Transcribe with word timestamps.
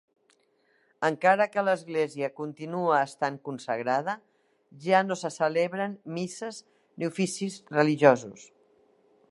Encara 1.09 1.45
que 1.55 1.63
l'església 1.65 2.29
continua 2.39 2.95
estant 3.09 3.37
consagrada, 3.49 4.17
ja 4.87 5.03
no 5.09 5.19
se 5.25 5.33
celebren 5.37 5.95
misses 6.19 6.63
ni 6.97 7.13
oficis 7.13 7.61
religiosos. 7.79 8.51